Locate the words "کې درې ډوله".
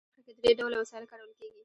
0.35-0.77